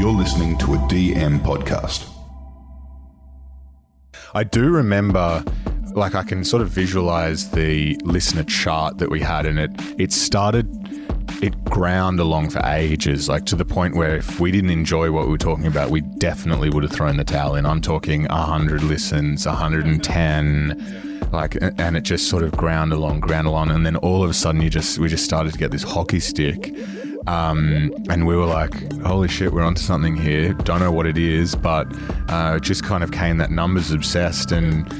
[0.00, 2.08] You're listening to a DM podcast.
[4.32, 5.44] I do remember,
[5.92, 10.10] like, I can sort of visualize the listener chart that we had, and it it
[10.10, 10.66] started.
[11.42, 15.26] It ground along for ages, like to the point where if we didn't enjoy what
[15.26, 17.66] we were talking about, we definitely would have thrown the towel in.
[17.66, 23.70] I'm talking 100 listens, 110, like, and it just sort of ground along, ground along,
[23.70, 26.20] and then all of a sudden, you just we just started to get this hockey
[26.20, 26.74] stick,
[27.26, 30.52] um, and we were like, holy shit, we're onto something here.
[30.54, 31.86] Don't know what it is, but
[32.28, 34.90] uh, it just kind of came that numbers obsessed and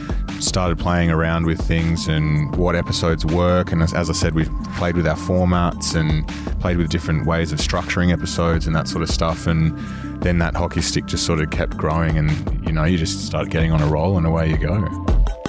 [0.42, 3.72] started playing around with things and what episodes work.
[3.72, 6.26] And as, as I said, we've played with our formats and
[6.60, 9.46] played with different ways of structuring episodes and that sort of stuff.
[9.46, 9.78] And
[10.22, 12.30] then that hockey stick just sort of kept growing, and
[12.66, 15.39] you know, you just start getting on a roll, and away you go.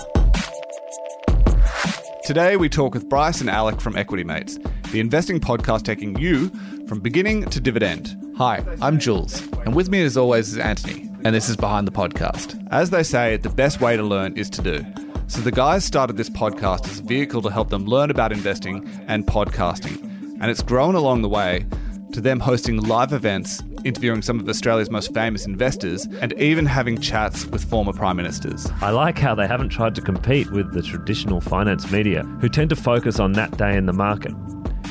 [2.32, 4.58] Today, we talk with Bryce and Alec from Equity Mates,
[4.94, 6.48] the investing podcast taking you
[6.88, 8.16] from beginning to dividend.
[8.38, 11.92] Hi, I'm Jules, and with me as always is Anthony, and this is Behind the
[11.92, 12.66] Podcast.
[12.72, 14.86] As they say, the best way to learn is to do.
[15.28, 18.90] So the guys started this podcast as a vehicle to help them learn about investing
[19.08, 20.02] and podcasting.
[20.40, 21.66] And it's grown along the way
[22.14, 27.00] to them hosting live events, interviewing some of Australia's most famous investors, and even having
[27.00, 28.70] chats with former prime ministers.
[28.82, 32.70] I like how they haven't tried to compete with the traditional finance media, who tend
[32.72, 34.34] to focus on that day in the market.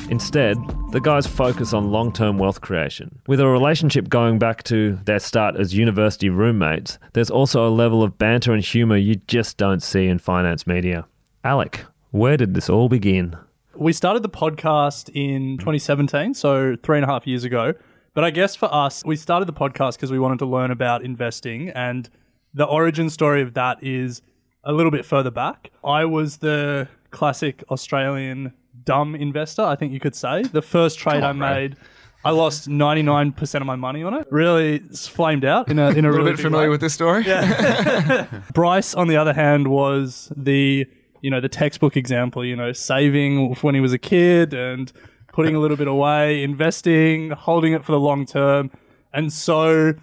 [0.09, 0.57] Instead,
[0.91, 3.19] the guys focus on long term wealth creation.
[3.27, 8.03] With a relationship going back to their start as university roommates, there's also a level
[8.03, 11.05] of banter and humour you just don't see in finance media.
[11.45, 13.37] Alec, where did this all begin?
[13.73, 17.73] We started the podcast in 2017, so three and a half years ago.
[18.13, 21.03] But I guess for us, we started the podcast because we wanted to learn about
[21.03, 21.69] investing.
[21.69, 22.09] And
[22.53, 24.21] the origin story of that is
[24.63, 25.71] a little bit further back.
[25.83, 28.53] I was the classic Australian
[28.83, 30.43] dumb investor, I think you could say.
[30.43, 31.77] The first trade I made.
[32.23, 34.27] I lost 99% of my money on it.
[34.29, 36.71] Really flamed out in a, in a, A little really bit familiar way.
[36.71, 37.23] with this story?
[38.53, 40.85] Bryce, on the other hand, was the
[41.21, 42.45] you know the textbook example.
[42.45, 44.91] You know, saving when he was a kid and
[45.33, 48.71] putting a little bit away, investing, holding it for the long term,
[49.13, 49.93] and so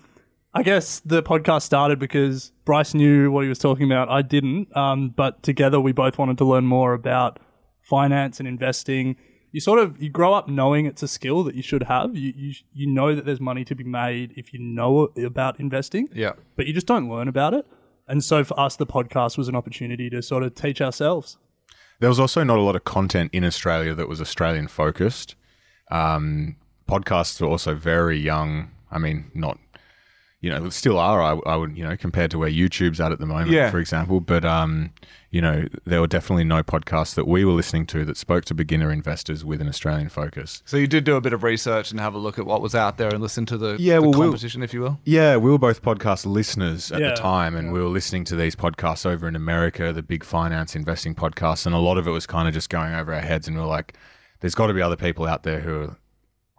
[0.55, 4.09] I guess the podcast started because Bryce knew what he was talking about.
[4.09, 7.39] I didn't, um, but together we both wanted to learn more about
[7.83, 9.17] finance and investing.
[9.53, 12.15] You sort of you grow up knowing it's a skill that you should have.
[12.17, 16.09] You you, you know that there's money to be made if you know about investing
[16.13, 16.33] Yeah.
[16.57, 17.67] but you just don't learn about it.
[18.07, 21.37] And so for us, the podcast was an opportunity to sort of teach ourselves.
[22.01, 25.35] There was also not a lot of content in Australia that was Australian focused.
[25.91, 26.57] Um,
[26.89, 28.71] podcasts were also very young.
[28.91, 29.59] I mean, not,
[30.41, 33.19] you know, still are, I, I would, you know, compared to where YouTube's at at
[33.19, 33.71] the moment, Yeah.
[33.73, 34.21] for example.
[34.21, 34.91] But, um,
[35.31, 38.55] you know, there were definitely no podcasts that we were listening to that spoke to
[38.55, 40.63] beginner investors with an Australian focus.
[40.65, 42.77] So you did do a bit of research and have a look at what was
[42.77, 45.01] out there and listen to the, Yeah, the well, we'll- competition, if you will.
[45.05, 47.09] Yeah, we were both podcast listeners at Yeah.
[47.11, 50.77] the time, and we were listening to these podcasts over in America, the big finance
[50.77, 53.49] investing podcasts, and a lot of it was kind of just going over our heads,
[53.49, 53.95] and we were like,
[54.39, 55.97] "There's got to be other people out there who are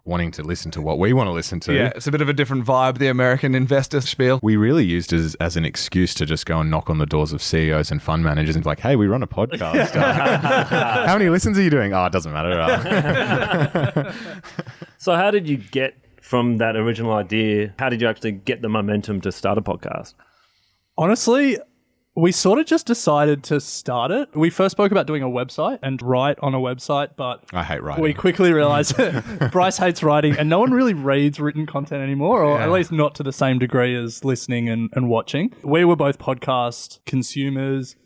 [0.04, 2.28] wanting to listen to what we want to listen to." Yeah, it's a bit of
[2.28, 4.40] a different vibe, the American investor spiel.
[4.42, 7.06] We really used it as, as an excuse to just go and knock on the
[7.06, 9.90] doors of CEOs and fund managers and be like, "Hey, we run a podcast.
[11.06, 11.92] How many listens are you doing?
[11.92, 12.60] Oh, it doesn't matter.
[12.60, 14.12] Uh,
[14.98, 17.74] So, how did you get from that original idea?
[17.78, 20.12] How did you actually get the momentum to start a podcast?
[20.98, 21.56] Honestly,
[22.20, 24.28] we sort of just decided to start it.
[24.34, 27.82] We first spoke about doing a website and write on a website, but I hate
[27.82, 28.02] writing.
[28.02, 28.94] we quickly realized
[29.52, 33.14] Bryce hates writing and no one really reads written content anymore, or at least not
[33.16, 35.52] to the same degree as listening and, and watching.
[35.62, 37.96] We were both podcast consumers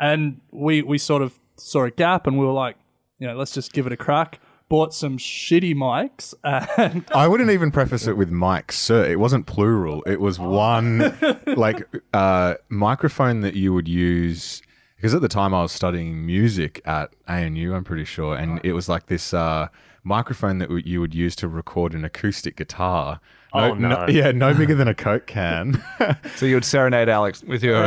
[0.00, 2.76] and we, we sort of saw a gap and we were like,
[3.18, 4.40] you know, let's just give it a crack.
[4.74, 6.34] Bought some shitty mics
[6.76, 9.04] and I wouldn't even preface it with mics, sir.
[9.04, 10.02] It wasn't plural.
[10.04, 14.62] It was one like uh, microphone that you would use
[14.96, 18.72] because at the time I was studying music at ANU, I'm pretty sure, and it
[18.72, 19.68] was like this uh,
[20.02, 23.20] microphone that you would use to record an acoustic guitar.
[23.54, 24.06] Oh, no.
[24.08, 25.82] yeah, no bigger than a Coke can.
[26.36, 27.84] So you would serenade Alec with your.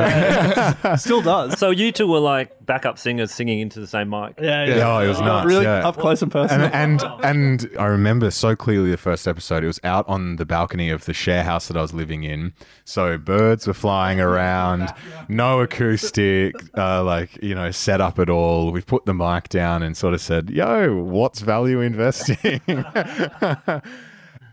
[0.98, 1.60] still does.
[1.60, 4.36] So, you two were like backup singers singing into the same mic.
[4.40, 4.76] Yeah, yeah.
[4.78, 5.88] Yeah, oh, it was nuts, Really yeah.
[5.88, 6.70] up close and personal.
[6.74, 7.26] and, and
[7.64, 9.64] and I remember so clearly the first episode.
[9.64, 12.54] It was out on the balcony of the share house that I was living in.
[12.86, 14.94] So birds were flying around,
[15.28, 18.72] no acoustic, uh, like you know, set up at all.
[18.72, 22.62] We've put the mic down and sort of said, "Yo, what's value investing?"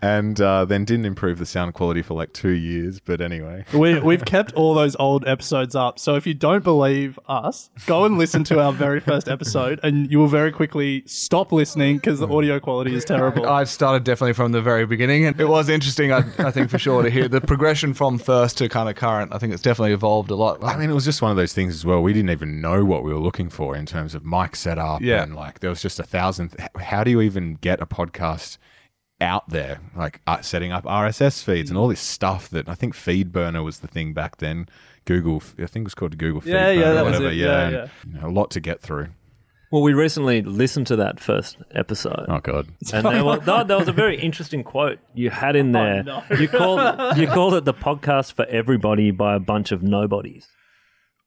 [0.04, 3.00] And uh, then didn't improve the sound quality for like two years.
[3.00, 5.98] But anyway, we, we've kept all those old episodes up.
[5.98, 10.10] So if you don't believe us, go and listen to our very first episode, and
[10.10, 13.46] you will very quickly stop listening because the audio quality is terrible.
[13.46, 16.78] I started definitely from the very beginning, and it was interesting, I, I think, for
[16.78, 19.32] sure, to hear the progression from first to kind of current.
[19.34, 20.62] I think it's definitely evolved a lot.
[20.62, 22.02] I mean, it was just one of those things as well.
[22.02, 25.00] We didn't even know what we were looking for in terms of mic setup.
[25.00, 25.22] Yeah.
[25.22, 26.54] And like, there was just a thousand.
[26.78, 28.58] How do you even get a podcast
[29.20, 29.80] out there?
[29.96, 33.80] Like, uh, setting up RSS feeds and all this stuff that I think FeedBurner was
[33.80, 34.68] the thing back then.
[35.06, 37.34] Google, I think it was called Google Yeah, FeedBurner yeah, or that was it.
[37.34, 37.88] Yeah, and, yeah.
[38.06, 39.08] you know, a lot to get through.
[39.70, 42.26] Well, we recently listened to that first episode.
[42.28, 42.68] Oh, God.
[42.92, 46.04] And there was, no, there was a very interesting quote you had in there.
[46.04, 46.22] no.
[46.38, 50.46] You called you called it the podcast for everybody by a bunch of nobodies.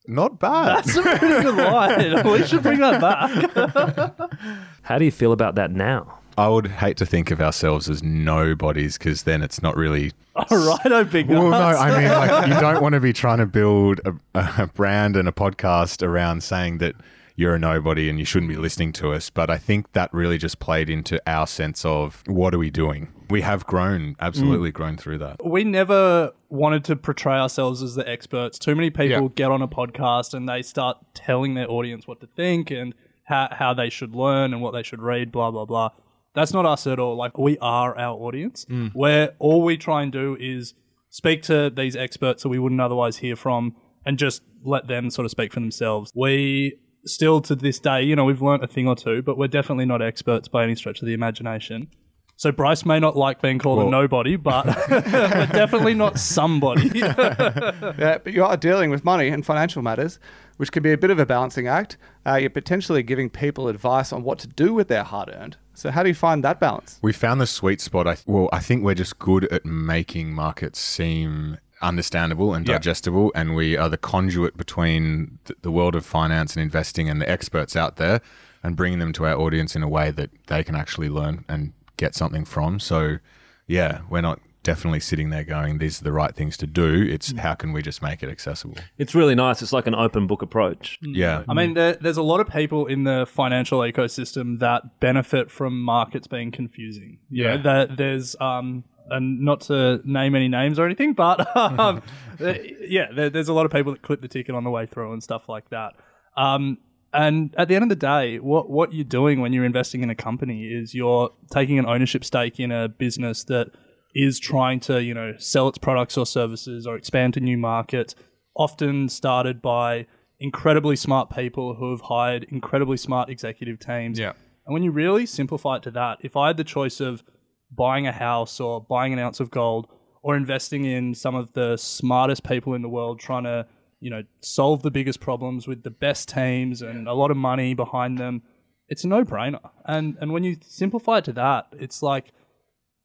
[0.08, 0.86] Not bad.
[0.86, 2.26] That's a pretty good line.
[2.32, 4.30] We should bring that back.
[4.84, 6.20] How do you feel about that now?
[6.38, 10.46] I would hate to think of ourselves as nobodies because then it's not really All
[10.50, 11.58] right, oh big Well, no.
[11.58, 15.28] I mean, like, you don't want to be trying to build a, a brand and
[15.28, 16.94] a podcast around saying that
[17.36, 19.32] you're a nobody and you shouldn't be listening to us.
[19.32, 23.08] But I think that really just played into our sense of what are we doing?
[23.30, 24.76] We have grown, absolutely mm.
[24.76, 25.46] grown through that.
[25.46, 28.60] we never wanted to portray ourselves as the experts.
[28.60, 29.28] Too many people Yeah.
[29.36, 32.94] get on a podcast and they start telling their audience what to think and
[33.26, 35.90] how, how they should learn and what they should read, blah, blah, blah.
[36.36, 37.16] That's not us at all.
[37.16, 40.74] Like, we are our audience, where all we try and do is
[41.10, 43.76] speak to these experts that we wouldn't otherwise hear from
[44.06, 46.12] and just let them sort of speak for themselves.
[46.14, 49.48] We still, to this day, you know, we've learnt a thing or two, but we're
[49.48, 51.88] definitely not experts by any stretch of the imagination.
[52.36, 56.90] So Bryce may not like being called a nobody, but we're definitely not somebody.
[57.00, 60.20] Yeah, but you are dealing with money and financial matters,
[60.58, 61.98] which can be a bit of a balancing act.
[62.28, 65.58] Uh, you're potentially giving people advice on what to do with their hard earned.
[65.78, 66.98] So, how do you find that balance?
[67.04, 68.08] We found the sweet spot.
[68.08, 73.54] I well, I think we're just good at making markets seem understandable and digestible, and
[73.54, 77.98] we are the conduit between the world of finance and investing and the experts out
[77.98, 78.22] there,
[78.64, 81.74] and bringing them to our audience in a way that they can actually learn and
[81.96, 82.80] get something from.
[82.80, 83.20] So,
[83.68, 87.32] yeah, we're not definitely sitting there going, "These are the right things to do." It's
[87.38, 88.76] how can we just make it accessible?
[88.98, 89.62] It's really nice.
[89.62, 91.00] It's like an open book approach.
[91.02, 95.50] Yeah, I mean, there, there's a lot of people in the financial ecosystem that benefit
[95.50, 97.18] from markets being confusing.
[97.30, 97.56] You Yeah.
[97.56, 101.38] know, that there's um, and not to name any names or anything, but
[101.80, 102.02] um,
[102.42, 105.14] yeah, there, there's a lot of people that clip the ticket on the way through
[105.14, 105.94] and stuff like that.
[106.36, 106.78] Um,
[107.14, 110.10] and at the end of the day, what what you're doing when you're investing in
[110.10, 113.68] a company is you're taking an ownership stake in a business that
[114.14, 118.16] is trying to, you know, sell its products or services or expand to new markets,
[118.56, 120.08] often started by
[120.40, 124.20] incredibly smart people who have hired incredibly smart executive teams.
[124.20, 124.34] Yeah.
[124.66, 127.24] And when you really simplify it to that, if I had the choice of
[127.72, 129.88] buying a house or buying an ounce of gold
[130.22, 133.66] or investing in some of the smartest people in the world trying to,
[134.00, 137.74] you know, solve the biggest problems with the best teams and a lot of money
[137.74, 138.44] behind them,
[138.88, 139.70] it's a no-brainer.
[139.86, 142.32] And and when you simplify it to that, it's like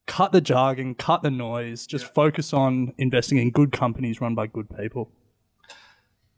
[0.06, 4.46] cut the jargon, cut the noise, just focus on investing in good companies run by
[4.46, 5.10] good people.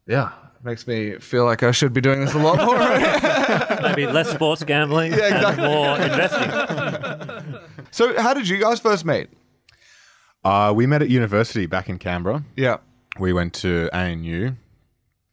[0.07, 0.31] Yeah,
[0.63, 2.77] makes me feel like I should be doing this a lot more.
[3.81, 7.59] Maybe less sports gambling and more investing.
[7.91, 9.29] so, how did you guys first meet?
[10.43, 12.43] uh, we met at university back in Canberra.
[12.55, 12.77] Yeah.
[13.19, 14.51] we went to ANU.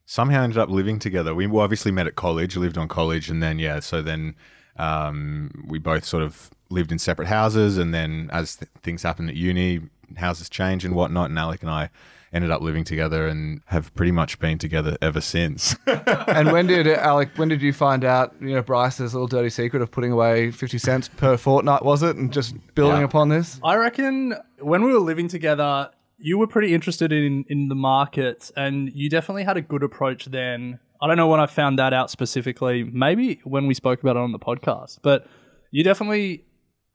[0.05, 1.33] Somehow ended up living together.
[1.35, 4.35] We obviously met at college, lived on college, and then yeah, so then
[4.77, 7.77] um, we both sort of lived in separate houses.
[7.77, 9.81] And then as th- things happened at uni,
[10.17, 11.29] houses change and whatnot.
[11.29, 11.89] And Alec and I
[12.33, 15.75] ended up living together and have pretty much been together ever since.
[15.87, 17.29] and when did Alec?
[17.35, 18.33] When did you find out?
[18.41, 22.15] You know, Bryce's little dirty secret of putting away fifty cents per fortnight was it,
[22.15, 23.05] and just building Yeah.
[23.05, 23.59] upon this?
[23.63, 28.49] I reckon when we were living together, you were pretty interested in in the market,
[28.57, 30.79] and you definitely had a good approach then.
[31.01, 32.83] I don't know when I found that out specifically.
[32.83, 35.27] Maybe when we spoke about it on the podcast, but
[35.69, 36.45] you definitely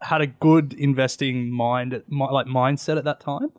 [0.01, 3.51] had a good investing mind, like mindset at that time.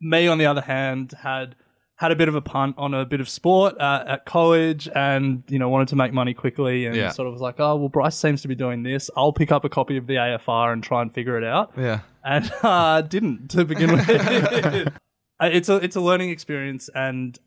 [0.00, 1.54] Me, on the other hand, had
[1.96, 5.42] had a bit of a punt on a bit of sport uh, at college, and
[5.48, 7.10] you know wanted to make money quickly, and Yeah.
[7.10, 9.10] sort of was like, oh well, Bryce seems to be doing this.
[9.16, 12.00] I'll pick up a copy of the AFR and try and figure it out Yeah.
[12.24, 14.92] and uh, didn't to begin with.
[15.40, 17.38] Uh, it's a it's a learning experience, and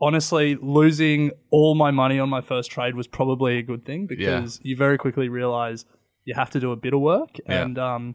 [0.00, 4.58] honestly, losing all my money on my first trade was probably a good thing because
[4.62, 5.84] you very quickly realize
[6.28, 7.62] you have to do a bit of work, Yeah.
[7.62, 8.14] and um,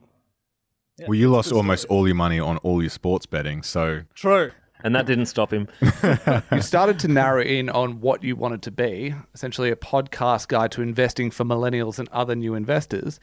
[1.08, 4.52] well, you lost almost all your money on all your sports betting, so true.
[4.86, 5.68] And that didn't stop him.
[6.52, 10.72] You started to narrow in on what you wanted to be, essentially a podcast guide
[10.74, 13.20] to investing for millennials and other new investors.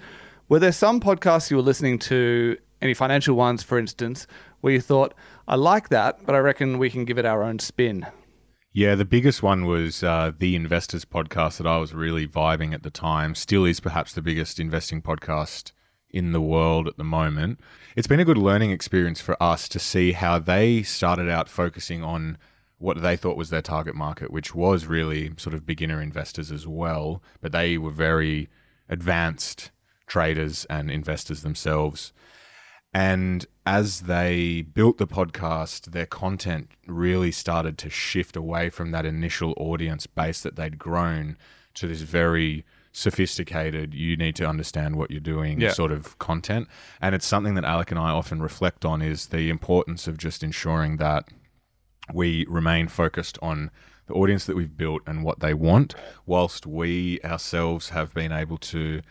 [0.48, 4.26] Were there some podcasts you were listening to Any financial ones, for instance,
[4.62, 5.12] where you thought,
[5.46, 8.06] I like that, but I reckon we can give it our own spin?
[8.72, 12.84] Yeah, the biggest one was uh, the Investors podcast that I was really vibing at
[12.84, 13.34] the time.
[13.34, 15.72] Still is perhaps the biggest investing podcast
[16.08, 17.58] in the world at the moment.
[17.96, 22.04] It's been a good learning experience for us to see how they started out focusing
[22.04, 22.38] on
[22.78, 26.64] what they thought was their target market, which was really sort of beginner investors as
[26.64, 27.24] well.
[27.40, 28.48] But they were very
[28.88, 29.72] advanced
[30.06, 32.12] traders and investors themselves.
[32.92, 39.06] And as they built the podcast, their content really started to shift away from that
[39.06, 41.36] initial audience base that they'd grown
[41.74, 45.70] to this very sophisticated, you need to understand what you're doing Yeah.
[45.72, 46.66] sort of content.
[47.00, 50.42] And it's something that Alec and I often reflect on is the importance of just
[50.42, 51.28] ensuring that
[52.12, 53.70] we remain focused on
[54.08, 55.94] the audience that we've built and what they want,
[56.26, 59.02] whilst we ourselves have been able to,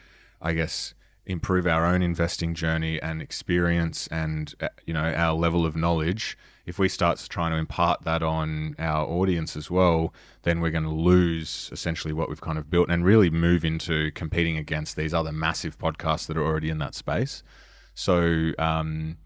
[0.41, 0.93] I guess,
[1.29, 6.37] improve our own investing journey and experience and uh, you know our level of knowledge.
[6.65, 10.83] If we start trying to impart that on our audience as well, then we're going
[10.83, 15.13] to lose essentially what we've kind of built and really move into competing against these
[15.13, 17.41] other massive podcasts that are already in that space.
[17.95, 19.17] So, um,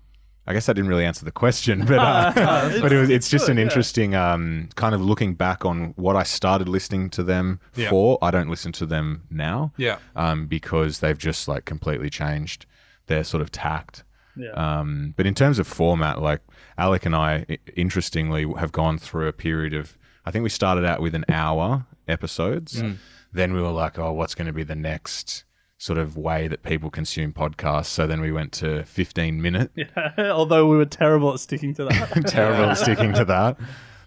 [0.46, 2.34] I guess I didn't really answer the question, but uh,
[2.82, 6.24] but it was, it's just an interesting um, kind of looking back on what I
[6.24, 7.90] started listening to them Yeah.
[7.90, 8.18] for.
[8.22, 10.00] I don't listen to them now, Yeah.
[10.16, 12.66] um, because they've just like completely changed
[13.08, 14.04] their sort of tact.
[14.36, 14.52] Yeah.
[14.52, 16.42] Um, but in terms of format, like
[16.78, 19.98] Alec and I, i- interestingly, have gone through a period of.
[20.26, 22.82] I think we started out with an hour episodes.
[22.82, 22.98] Mm.
[23.32, 25.44] Then we were like, oh, what's going to be the next
[25.84, 27.88] sort of way that people consume podcasts?
[27.88, 29.72] So then we went to 15 minute
[30.18, 32.24] Although we were terrible at sticking to that.
[32.28, 33.58] terrible at sticking to that.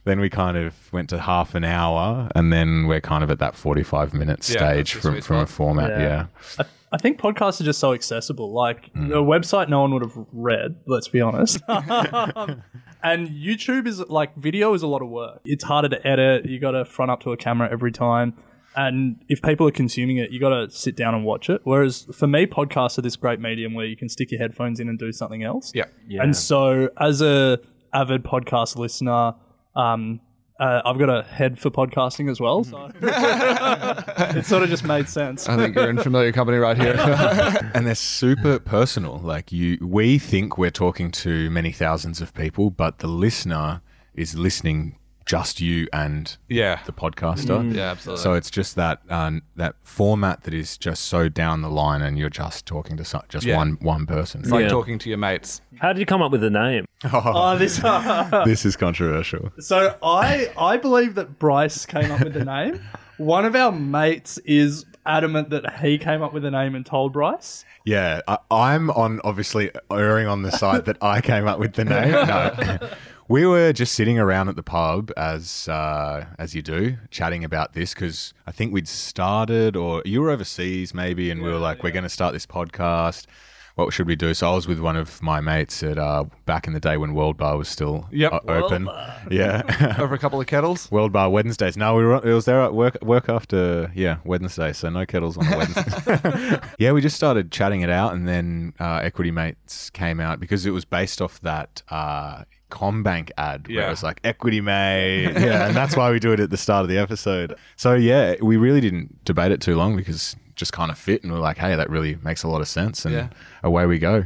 [0.04, 3.40] Then we kind of went to half an hour, and then we're kind of at
[3.40, 5.90] that forty-five minute stage that's the from from a format.
[5.90, 6.00] Yeah.
[6.00, 6.26] Yeah,
[6.60, 8.52] I, I think podcasts are just so accessible.
[8.52, 9.10] Like Mm.
[9.10, 11.60] a website no one would have read, let's be honest.
[11.68, 15.40] and YouTube is like video is a lot of work.
[15.44, 16.46] It's harder to edit.
[16.46, 18.34] You got to front up to a camera every time.
[18.76, 21.62] And if people are consuming it, you got to sit down and watch it.
[21.64, 24.88] Whereas for me, podcasts are this great medium where you can stick your headphones in
[24.90, 25.72] and do something else.
[25.74, 25.86] Yeah.
[26.10, 27.58] And so, as a
[27.94, 29.34] avid podcast listener,
[29.74, 30.20] um,
[30.58, 32.64] uh, I've got a head for podcasting as well.
[32.64, 35.48] So it sort of just made sense.
[35.48, 36.94] I think you're in familiar company right here.
[37.74, 39.18] and they're super personal.
[39.18, 43.82] Like you, we think we're talking to many thousands of people, but the listener
[44.14, 46.80] is listening just you and yeah.
[46.86, 47.74] the podcaster.
[47.74, 48.22] Yeah, absolutely.
[48.22, 52.16] So it's just that um, that format that is just so down the line, and
[52.18, 53.56] you're just talking to some, just Yeah.
[53.56, 54.40] one one person.
[54.40, 54.68] It's like Yeah.
[54.68, 55.60] talking to your mates.
[55.78, 56.86] How did you come up with the name?
[57.12, 57.78] Oh, this.
[58.46, 59.50] this is controversial.
[59.58, 62.80] So I I believe that Bryce came up with the name.
[63.18, 67.12] One of our mates is adamant that he came up with the name and told
[67.12, 67.64] Bryce.
[67.84, 71.84] Yeah, I, I'm on obviously erring on the side that I came up with the
[71.84, 72.12] name.
[72.26, 72.88] No.
[73.28, 77.72] We were just sitting around at the pub as uh, as you do, chatting about
[77.72, 81.82] this because I think we'd started, or you were overseas maybe, and we were like,
[81.82, 83.26] we're going to start this podcast.
[83.74, 84.32] What should we do?
[84.32, 87.12] So I was with one of my mates at uh, back in the day when
[87.14, 88.32] World Bar was still Yep.
[88.32, 88.88] o- open.
[89.30, 90.90] Yeah, Over a couple of kettles.
[90.90, 91.76] World Bar Wednesdays.
[91.76, 92.24] No, we were.
[92.26, 92.96] It was there at work.
[93.02, 96.60] Work after yeah Wednesday, so no kettles on the Wednesday.
[96.78, 100.64] yeah, we just started chatting it out, and then uh, Equity Mates came out because
[100.64, 103.86] it was based off that uh, CommBank ad where Yeah.
[103.86, 105.32] it was like Equity Mate.
[105.38, 107.54] yeah, and that's why we do it at the start of the episode.
[107.76, 111.32] So yeah, we really didn't debate it too long because just kind of fit, and
[111.32, 113.28] we are like, hey, that really makes a lot of sense, and Yeah.
[113.62, 114.24] away we go.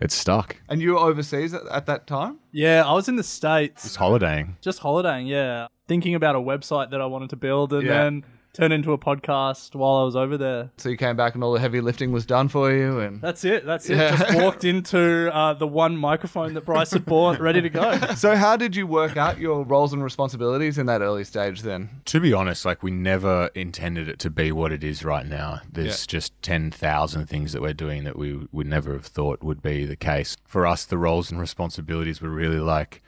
[0.00, 0.56] It's stuck.
[0.68, 2.38] And you were overseas at, at that time?
[2.52, 4.56] Yeah, I was in the states, Just holidaying.
[4.60, 5.26] just holidaying.
[5.26, 7.92] Yeah, thinking about a website that I wanted to build, and Yeah.
[8.04, 8.24] then
[8.54, 10.70] turn into a podcast while I was over there.
[10.78, 13.44] So you came back and all the heavy lifting was done for you and That's
[13.44, 13.64] it.
[13.64, 13.96] That's it.
[13.98, 14.16] Yeah.
[14.16, 17.98] Just walked into uh, the one microphone that Bryce had bought, ready to go.
[18.16, 21.88] So how did you work out your roles and responsibilities in that early stage then?
[22.06, 25.60] To be honest, like we never intended it to be what it is right now.
[25.72, 26.06] There's Yeah.
[26.08, 29.94] just 10,000 things that we're doing that we would never have thought would be the
[29.96, 30.36] case.
[30.46, 33.02] For us, the roles and responsibilities were really like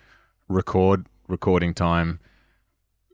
[0.48, 2.18] record, recording time, Editing.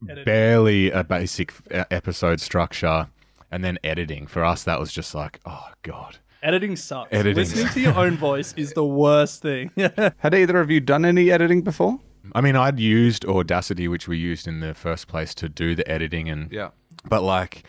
[0.00, 3.08] Barely a basic uh, episode structure,
[3.50, 4.26] and then editing.
[4.26, 6.18] For us, that was just like, oh, God.
[6.42, 7.08] Editing sucks.
[7.12, 9.70] Editing Listening to your own voice is the worst thing.
[10.18, 11.98] Had either of you done any editing before?
[12.34, 15.88] I mean, I'd used Audacity, which we used in the first place to do the
[15.90, 16.70] editing and Yeah.
[17.08, 17.64] but like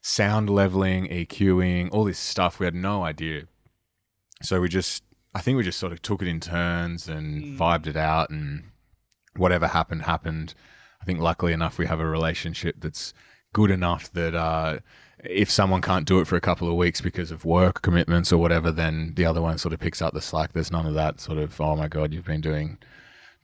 [0.00, 3.42] sound leveling, EQing, all this stuff, we had no idea.
[4.42, 5.02] So we just,
[5.34, 8.64] I think we just sort of took it in turns and vibed it out, and
[9.36, 10.54] whatever happened, happened.
[11.06, 13.14] I think luckily enough, we have a relationship that's
[13.52, 14.80] good enough that uh,
[15.22, 18.38] if someone can't do it for a couple of weeks because of work commitments or
[18.38, 20.52] whatever, then the other one sort of picks up the slack.
[20.52, 22.78] There's none of that sort of, oh my God, you've been doing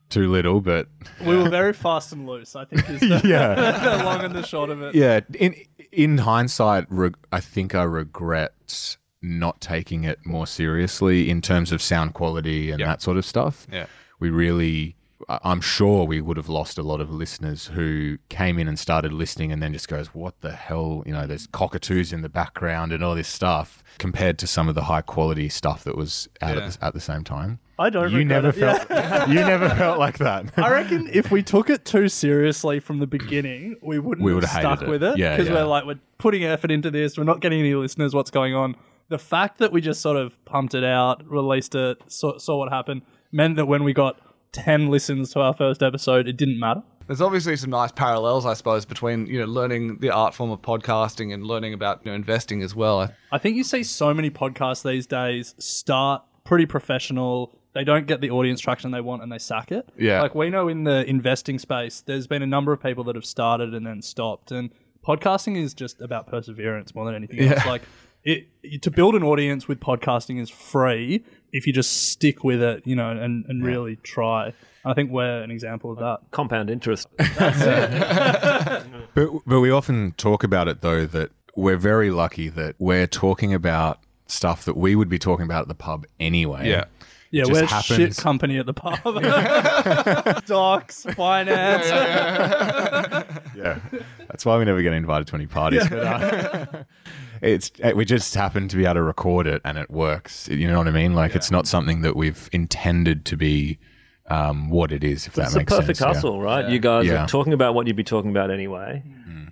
[0.09, 0.88] too little, but
[1.25, 3.54] We were very fast and loose, I think is the, yeah.
[3.99, 4.97] the long and the short of it.
[4.97, 5.54] Yeah, in
[5.92, 11.81] in hindsight, reg- I think I regret not taking it more seriously in terms of
[11.81, 13.69] sound quality and that sort of stuff.
[13.71, 13.87] Yeah.
[14.19, 14.97] we really.
[15.33, 18.79] I- I'm sure we would have lost a lot of listeners who came in and
[18.79, 22.29] started listening and then just goes, "What the hell?" You know, there's cockatoos in the
[22.29, 26.29] background and all this stuff compared to some of the high quality stuff that was
[26.41, 26.65] out Yeah.
[26.67, 27.59] at, the, at the same time.
[27.79, 28.79] I don't You never it, yeah.
[28.85, 29.29] felt.
[29.29, 30.53] you never felt like that.
[30.57, 34.37] I reckon if we took it too seriously from the beginning, we wouldn't We have
[34.37, 34.89] would've hated stuck it.
[34.89, 35.19] with it.
[35.19, 35.55] Yeah, Because yeah.
[35.55, 38.77] we're like, we're putting effort into this, we're not getting any listeners, what's going on?
[39.09, 42.71] The fact that we just sort of pumped it out, released it, saw, saw what
[42.71, 44.21] happened, meant that when we got
[44.52, 46.82] 10 listens to our first episode, it didn't matter.
[47.06, 50.62] There's obviously some nice parallels, I suppose, between you know learning the art form of
[50.62, 53.12] podcasting and learning about you know investing as well.
[53.32, 57.59] I think you see so many podcasts these days start pretty professional.
[57.75, 59.88] They don't get the audience traction they want and they sack it.
[59.99, 60.23] Yeah.
[60.23, 63.25] Like we know in the investing space, there's been a number of people that have
[63.25, 64.52] started and then stopped.
[64.52, 64.71] And
[65.06, 67.64] podcasting is just about perseverance more than anything else.
[67.66, 67.82] Like
[68.23, 68.49] it-
[68.82, 72.97] to build an audience with podcasting is free if you just stick with it, you
[72.97, 74.52] know, and, and really try.
[74.85, 76.18] I think we're an example of that.
[76.30, 77.06] Compound interest.
[79.14, 83.52] But but we often talk about it though that we're very lucky that we're talking
[83.52, 86.66] about stuff that we would be talking about at the pub anyway.
[86.68, 86.85] Yeah.
[87.30, 90.42] Yeah, just we're happens- shit company at the pub.
[90.47, 91.87] Docs, finance.
[93.56, 93.80] Yeah.
[94.42, 95.88] That's why we never get invited to any parties.
[95.88, 96.66] But, uh,
[97.42, 100.49] it's uh, we just happen to be able to record it and it works.
[100.49, 101.14] You know what I mean?
[101.14, 103.78] Like it's not something that we've intended to be
[104.26, 105.28] um, what it is.
[105.28, 106.00] If It's that a perfect sense.
[106.00, 106.06] yeah.
[106.08, 106.68] hustle, right?
[106.68, 107.22] You guys Yeah.
[107.22, 109.04] are talking about what you'd be talking about anyway,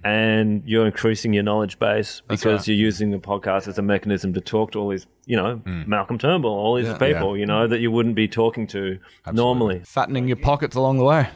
[0.02, 4.40] and you're increasing your knowledge base because you're using the podcast as a mechanism to
[4.40, 7.92] talk to all these, you know, Malcolm Turnbull, all these people, you know, that you
[7.92, 8.98] wouldn't be talking to
[9.32, 9.82] normally.
[9.84, 11.28] Fattening your pockets along the way.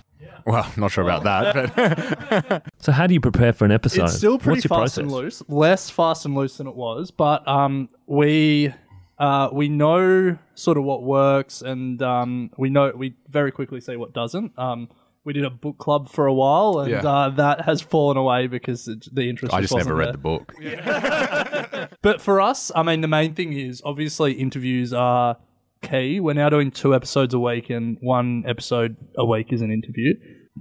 [0.47, 1.75] Well, not sure about that,
[2.47, 4.04] but So, how do you prepare for an episode?
[4.04, 4.99] It's still pretty What's your fast process?
[4.99, 8.73] and loose, less fast and loose than it was, but um, we
[9.19, 13.97] uh, we know sort of what works, and um, we know we very quickly see
[13.97, 14.52] what doesn't.
[14.59, 14.88] Um,
[15.25, 16.99] we did a book club for a while, and Yeah.
[17.00, 19.54] uh, that has fallen away because it, the interest.
[19.54, 20.13] I just wasn't never read there.
[20.13, 21.89] the book.
[22.02, 25.39] But for us, I mean, the main thing is obviously interviews are
[25.84, 26.20] key.
[26.20, 30.14] We're now doing two episodes a week, and one episode a week is an interview.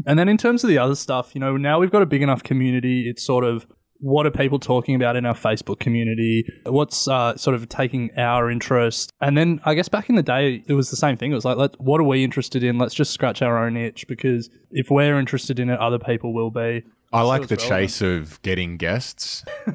[0.05, 2.21] And then in terms of the other stuff, you know, now we've got a big
[2.21, 3.09] enough community.
[3.09, 3.65] It's sort of
[4.03, 6.45] what are people talking about in our Facebook community?
[6.65, 9.11] What's uh, sort of taking our interest?
[9.21, 11.31] And then I guess back in the day, it was the same thing.
[11.31, 12.77] It was like, let, what are we interested in?
[12.77, 16.51] Let's just scratch our own itch because if we're interested in it, other people will
[16.51, 16.83] be.
[17.13, 17.69] I like the relevant.
[17.69, 19.45] chase of getting guests.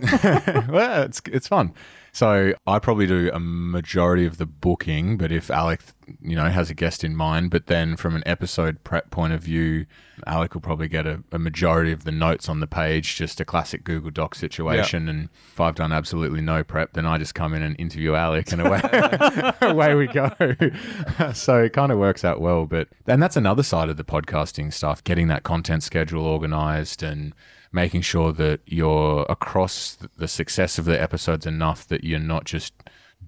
[0.68, 1.72] well, it's it's fun.
[2.18, 5.82] So I probably do a majority of the booking, but if Alec,
[6.20, 9.40] you know, has a guest in mind, but then from an episode prep point of
[9.40, 9.86] view,
[10.26, 13.44] Alec will probably get a, a majority of the notes on the page, just a
[13.44, 15.08] classic Google Doc situation.
[15.08, 18.50] And if I've done absolutely no prep, then I just come in and interview Alec,
[18.50, 18.80] and away
[19.60, 20.28] away we go.
[21.34, 22.66] so it kind of works out well.
[22.66, 27.32] But and that's another side of the podcasting stuff: getting that content schedule organized and
[27.72, 32.72] making sure that you're across the success of the episodes enough that you're not just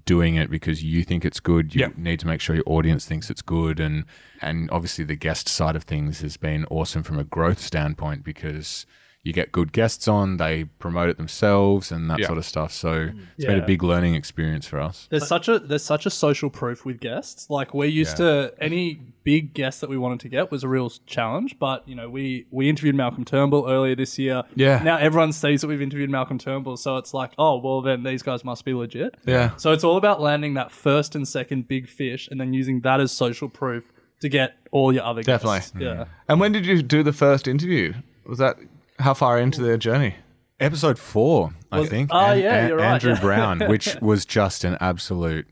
[0.04, 1.74] doing it because you think it's good.
[1.74, 1.98] You Yep.
[1.98, 4.04] need to make sure your audience thinks it's good, and
[4.40, 8.86] and obviously the guest side of things has been awesome from a growth standpoint because
[9.22, 12.26] you get good guests on, they promote it themselves, and that Yeah.
[12.26, 12.72] sort of stuff.
[12.72, 15.06] So it's been a big learning experience for us.
[15.10, 17.50] There's such a there's such a social proof with guests.
[17.50, 20.88] Like we're used to any big guest that we wanted to get was a real
[21.04, 21.58] challenge.
[21.58, 24.42] But you know, we we interviewed Malcolm Turnbull earlier this year.
[24.54, 24.82] Yeah.
[24.82, 28.22] Now everyone sees that we've interviewed Malcolm Turnbull, so it's like, oh well, then these
[28.22, 29.16] guys must be legit.
[29.26, 29.54] Yeah.
[29.58, 33.00] So it's all about landing that first and second big fish, and then using that
[33.00, 35.58] as social proof to get all your other Definitely.
[35.58, 35.72] guests.
[35.78, 36.04] Yeah.
[36.26, 37.92] And when did you do the first interview?
[38.26, 38.56] Was that
[39.00, 40.16] how far into their journey?
[40.58, 42.10] Episode four, I think.
[42.12, 43.20] oh, yeah, you're right, Andrew yeah.
[43.22, 45.46] Brown, which was just an absolute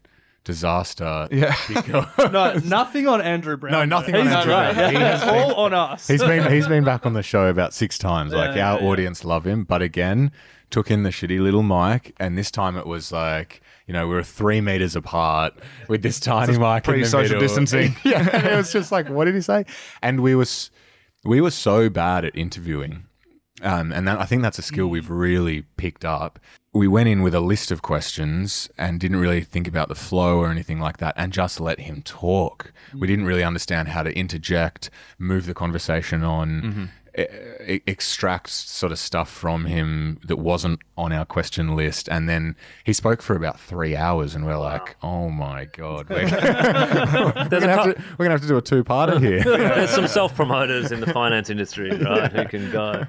[0.45, 1.29] disaster.
[1.31, 1.55] Yeah.
[2.31, 3.73] No, nothing on Andrew Brown.
[3.73, 4.75] No, nothing on He's Andrew great.
[4.75, 4.93] Brown.
[4.93, 6.07] He has It's all on us.
[6.09, 8.33] He's been he's been back on the show about six times.
[8.33, 10.31] Like Yeah, our yeah, audience love him, but again,
[10.71, 14.15] took in the shitty little mic, and this time it was like you know we
[14.15, 15.55] were three meters apart
[15.89, 16.61] with this tiny mic.
[16.61, 17.41] in the pre-social middle.
[17.41, 17.97] distancing.
[18.05, 19.65] yeah, and it was just like, what did he say?
[20.03, 20.71] And we was
[21.25, 23.05] we were so bad at interviewing.
[23.63, 25.19] Um, and that, I think that's a skill we've mm.
[25.19, 26.39] really picked up.
[26.73, 30.39] We went in with a list of questions and didn't really think about the flow
[30.39, 32.73] or anything like that, and just let him talk.
[32.93, 33.07] We mm.
[33.07, 36.63] didn't really understand how to interject, move the conversation on.
[36.63, 36.85] Mm-hmm.
[37.73, 42.55] e- extract sort of stuff from him that wasn't on our question list, and then
[42.85, 47.69] he spoke for about three hours, and we're like, "Oh my god, we're, we're gonna
[47.69, 50.93] have to we're gonna have to do a two parter here." There's some self promoters
[50.93, 53.07] in the finance industry, right, who can go.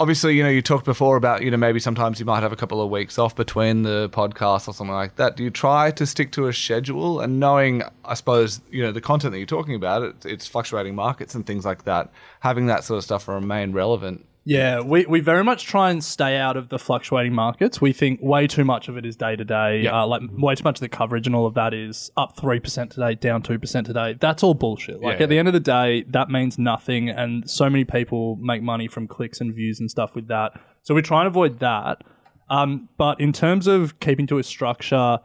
[0.00, 2.56] Obviously, you know, you talked before about, you know, maybe sometimes you might have a
[2.56, 5.36] couple of weeks off between the podcasts or something like that.
[5.36, 9.02] Do you try to stick to a schedule and knowing, I suppose, you know, the
[9.02, 12.10] content that you're talking about, it, it's fluctuating markets and things like that,
[12.40, 16.36] having that sort of stuff remain relevant Yeah, we, we very much try and stay
[16.38, 17.80] out of the fluctuating markets.
[17.80, 19.86] We think way too much of it is day to day.
[19.86, 22.58] Uh, Like way too much of the coverage and all of that is up three
[22.58, 24.16] percent today, down two percent today.
[24.18, 25.00] That's all bullshit.
[25.02, 25.24] Like Yeah.
[25.24, 28.88] at the end of the day, that means nothing, and so many people make money
[28.88, 30.52] from clicks and views and stuff with that.
[30.82, 32.02] So we try and avoid that.
[32.48, 35.18] Um, but in terms of keeping to a structure,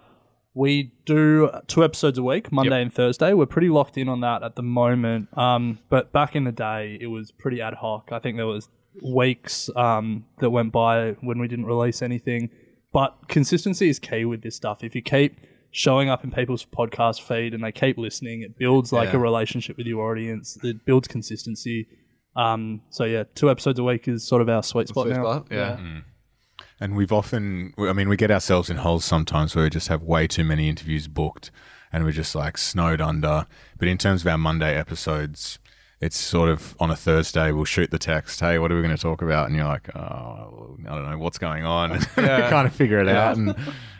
[0.54, 3.34] we do two episodes a week, Monday and Thursday.
[3.34, 5.36] We're pretty locked in on that at the moment.
[5.38, 8.10] Um, but back in the day, it was pretty ad hoc.
[8.12, 8.70] I think there was
[9.02, 12.50] weeks um, that went by when we didn't release anything.
[12.94, 14.84] But consistency is key with this stuff.
[14.84, 15.40] If you keep
[15.72, 19.18] showing up in people's podcast feed and they keep listening, it builds like Yeah.
[19.18, 20.58] a relationship with your audience.
[20.64, 21.88] It builds consistency.
[22.38, 25.24] Um, so yeah, two episodes a week is sort of our sweet spot Sweet now.
[25.24, 25.78] spot, yeah.
[26.80, 30.02] And we've often, I mean, we get ourselves in holes sometimes where we just have
[30.04, 31.52] way too many interviews booked
[31.92, 33.46] and we're just like snowed under.
[33.78, 35.60] But in terms of our Monday episodes,
[36.02, 38.96] it's sort of on a Thursday, we'll shoot the text, hey, what are we going
[38.96, 39.48] to talk about?
[39.48, 41.92] And you're like, oh, I don't know what's going on.
[41.92, 43.56] We kind of figure it out and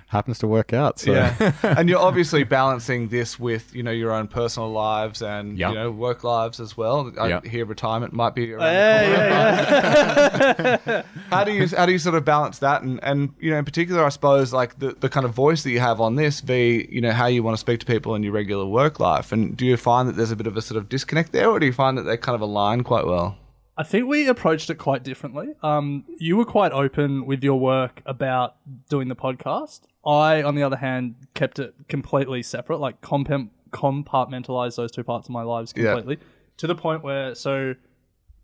[0.08, 1.00] happens to work out.
[1.00, 1.12] So.
[1.14, 5.70] Yeah, and you're obviously balancing this with you know your own personal lives and Yep.
[5.70, 7.12] you know work lives as well.
[7.20, 7.46] I Yep.
[7.46, 11.04] hear retirement might be around the corner.
[11.32, 13.66] how do you how do you sort of balance that and and you know in
[13.66, 16.88] particular I suppose like the the kind of voice that you have on this v
[16.90, 19.56] you know how you want to speak to people in your regular work life and
[19.58, 21.66] do you find that there's a bit of a sort of disconnect there or do
[21.66, 23.38] you find that they kind of align quite well?
[23.78, 25.50] I think we approached it quite differently.
[25.62, 28.56] Um, you were quite open with your work about
[28.90, 29.82] doing the podcast.
[30.06, 35.28] I, on the other hand, kept it completely separate, like compa- compartmentalized those two parts
[35.28, 35.94] of my lives Yeah.
[35.94, 36.20] completely
[36.58, 37.76] to the point where, so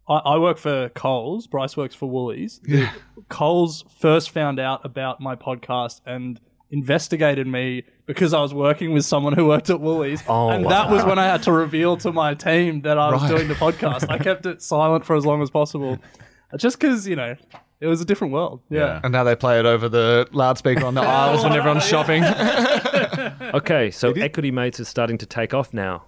[0.10, 2.60] I, I work for Coles, Bryce works for Woolies.
[3.30, 6.40] Coles first found out about my podcast and
[6.72, 10.24] investigated me because I was working with someone who worked at Woolies.
[10.28, 13.30] Oh, and that was when I had to reveal to my team that I was
[13.30, 14.10] doing the podcast.
[14.10, 16.00] I kept it silent for as long as possible.
[16.58, 17.36] Just because, you know,
[17.82, 18.62] it was a different world.
[18.70, 18.80] Yeah.
[18.80, 19.00] Yeah.
[19.04, 22.24] And now they play it over the loudspeaker on the aisles when everyone's shopping.
[23.54, 26.04] Okay, so Equity Mates is starting to take off now.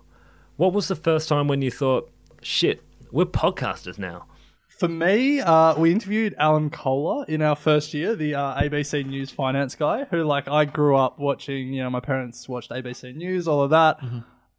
[0.56, 2.10] What was the first time when you thought,
[2.42, 2.82] shit,
[3.12, 4.28] we're podcasters now?
[4.70, 9.30] For me, uh, we interviewed Alan Kohler in our first year, the uh, ABC News
[9.30, 11.74] finance guy, who like I grew up watching.
[11.74, 14.00] You know, my parents watched ABC News, all of that,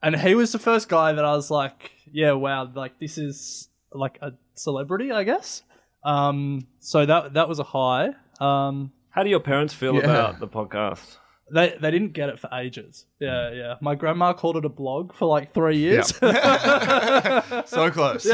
[0.03, 3.69] and he was the first guy that I was like, yeah, wow, like this is
[3.93, 5.63] like a celebrity, I guess.
[6.05, 8.11] Um, so that that was a high.
[8.41, 10.01] Um, How do your parents feel Yeah.
[10.01, 11.17] about the podcast?
[11.51, 13.05] they they didn't get it for ages.
[13.21, 13.75] Yeah, yeah.
[13.83, 16.09] My grandma called it a blog for like three years.
[17.67, 18.25] so close.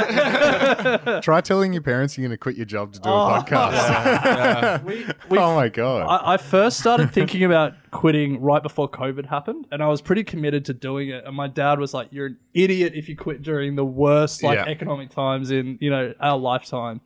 [1.23, 4.85] Try telling your parents you're going to quit your job to do a podcast.
[4.85, 6.07] we, we oh my God.
[6.09, 10.23] I, I first started thinking about quitting right before COVID happened, and I was pretty
[10.25, 11.25] committed to doing it.
[11.25, 14.59] And my dad was like, "You're an idiot if you quit during the worst like
[14.59, 14.67] Yeah.
[14.67, 17.01] economic times in you know our lifetime."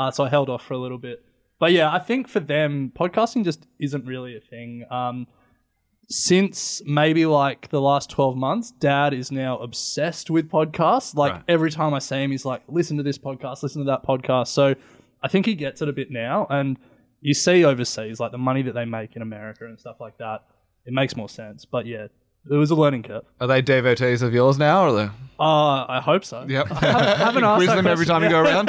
[0.00, 1.24] Uh, so I held off for a little bit.
[1.58, 4.84] But yeah, I think for them, podcasting just isn't really a thing.
[4.90, 5.26] Um,
[6.08, 11.14] since maybe like the last 12 months, dad is now obsessed with podcasts.
[11.14, 11.42] Like Right.
[11.48, 14.48] every time I see him, he's like, listen to this podcast, listen to that podcast.
[14.48, 14.74] So
[15.22, 16.46] I think he gets it a bit now.
[16.50, 16.78] And
[17.20, 20.40] you see overseas, like the money that they make in America and stuff like that,
[20.86, 21.64] it makes more sense.
[21.64, 22.06] But yeah,
[22.48, 23.24] it was a learning curve.
[23.40, 25.10] Are they devotees of yours now or are they?
[25.38, 26.44] Uh, I hope so.
[26.46, 26.66] Yep.
[26.82, 28.66] I haven't asked Quiz that them every time you go around.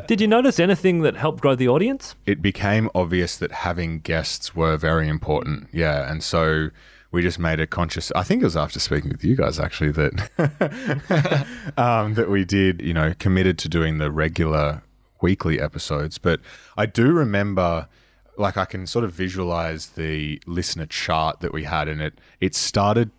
[0.06, 2.14] Did you notice anything that helped grow the audience?
[2.26, 5.68] it became obvious that having guests were very important.
[5.72, 6.68] Yeah, and so
[7.10, 8.12] we just made a conscious.
[8.14, 12.80] I think it was after speaking with you guys actually that um, that we did.
[12.80, 14.82] You know, committed to doing the regular
[15.20, 16.18] weekly episodes.
[16.18, 16.40] But
[16.76, 17.88] I do remember.
[18.36, 22.54] Like I can sort of visualize the listener chart that we had, and it it
[22.54, 23.10] started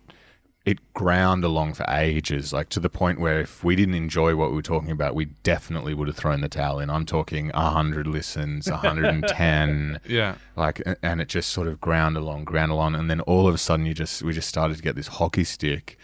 [0.66, 4.50] it ground along for ages, like to the point where if we didn't enjoy what
[4.50, 6.90] we were talking about, we definitely would have thrown the towel in.
[6.90, 10.00] I'm talking 100 listens, 110.
[10.08, 10.34] Yeah.
[10.56, 12.96] Like, and it just sort of ground along, ground along.
[12.96, 15.44] And then all of a sudden, you just, we just started to get this hockey
[15.44, 15.98] stick.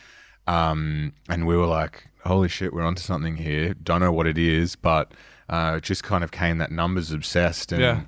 [0.47, 3.75] Um, and we were like, holy shit, we're onto something here.
[3.75, 5.13] Don't know what it is, but
[5.49, 8.01] uh, it just kind of came that numbers obsessed and Yeah.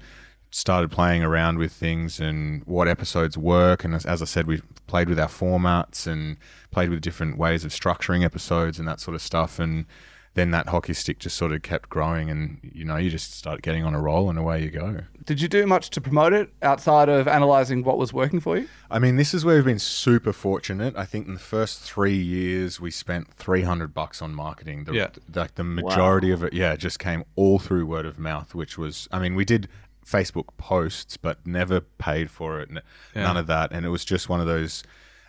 [0.54, 3.82] Started playing around with things and what episodes work.
[3.82, 6.36] And as, as I said, we played with our formats and
[6.70, 9.58] played with different ways of structuring episodes and that sort of stuff.
[9.58, 9.86] And
[10.34, 13.62] then that hockey stick just sort of kept growing, and you know, you just start
[13.62, 14.98] getting on a roll, and away you go.
[15.24, 18.66] Did you do much to promote it outside of analyzing what was working for you?
[18.90, 20.96] I mean, this is where we've been super fortunate.
[20.96, 24.84] I think in the first three years, we spent three hundred bucks on marketing.
[24.84, 25.10] The, Yeah.
[25.32, 28.56] like the majority of it, yeah, just came all through word of mouth.
[28.56, 29.68] Which was, I mean, we did
[30.04, 32.68] Facebook posts, but never paid for it.
[32.70, 32.82] n-
[33.14, 34.82] None of that, and it was just one of those.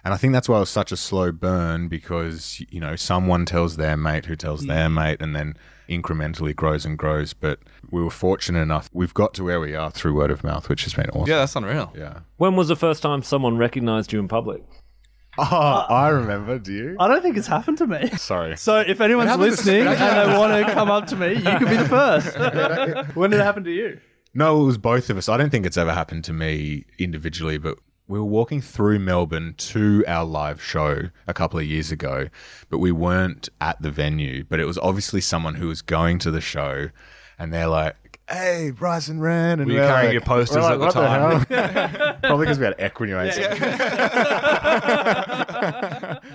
[0.04, 3.46] And I think that's why it was such a slow burn because you know someone
[3.46, 5.56] tells their mate who tells their mate, and then
[5.90, 7.34] incrementally grows and grows.
[7.34, 7.60] But
[7.90, 10.84] we were fortunate enough; we've got to where we are through word of mouth, which
[10.84, 11.28] has been awesome.
[11.30, 11.92] Yeah, that's unreal.
[11.98, 12.20] yeah.
[12.38, 14.62] When was the first time someone recognized you in public?
[15.38, 16.60] Oh, uh, I remember.
[16.60, 16.96] Do you?
[17.00, 18.10] I don't think it's happened to me.
[18.18, 18.56] Sorry.
[18.58, 19.98] So if anyone's listening and
[20.32, 22.38] they want to come up to me, you could be the first.
[23.18, 24.00] when did it happen to you?
[24.38, 25.30] No, it was both of us.
[25.30, 29.56] I don't think it's ever happened to me individually, but we were walking through Melbourne
[29.58, 32.28] to our live show a couple of years ago,
[32.70, 34.44] but we weren't at the venue.
[34.44, 36.90] But it was obviously someone who was going to the show,
[37.40, 37.96] and they're like,
[38.30, 40.86] "Hey, Bryce and Ren," and Were you we're carrying like- your posters we're at the
[40.86, 43.38] "What time?" hell?" Probably because we had Equity Mates.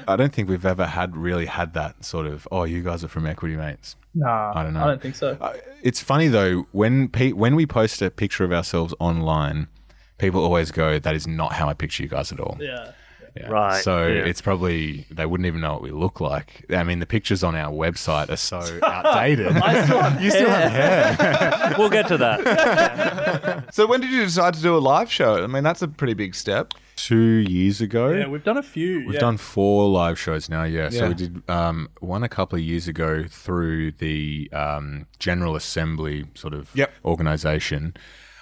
[0.08, 2.46] I don't think we've ever had really had that sort of.
[2.52, 3.96] Oh, you guys are from Equity Mates.
[4.14, 4.82] Nah, I don't know.
[4.82, 5.36] I don't think so.
[5.40, 9.68] Uh, it's funny though when pe- when we post a picture of ourselves online,
[10.18, 12.92] people always go, "That is not how I picture you guys at all." yeah.
[13.40, 13.48] Yeah.
[13.48, 14.24] Right, So yeah.
[14.24, 16.64] it's probably they wouldn't even know what we look like.
[16.70, 19.48] I mean, the pictures on our website are so outdated.
[19.56, 21.74] Still you still have hair.
[21.78, 23.68] We'll get to that.
[23.72, 25.42] So when did you decide to do a live show?
[25.42, 26.74] I mean, that's a pretty big step.
[26.96, 28.10] Two years ago.
[28.10, 29.00] Yeah, we've done a few.
[29.06, 29.20] We've yeah.
[29.20, 30.90] done four live shows now, yeah.
[30.90, 36.26] So we did um, one a couple of years ago through the um, General Assembly
[36.34, 36.92] sort of Yep.
[37.04, 37.94] organization